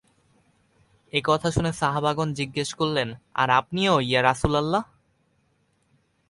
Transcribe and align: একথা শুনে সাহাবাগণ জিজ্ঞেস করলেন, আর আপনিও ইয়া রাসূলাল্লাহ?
একথা 1.13 1.49
শুনে 1.51 1.71
সাহাবাগণ 1.73 2.29
জিজ্ঞেস 2.33 2.69
করলেন, 2.73 3.09
আর 3.33 3.49
আপনিও 3.59 3.93
ইয়া 4.09 4.21
রাসূলাল্লাহ? 4.23 4.83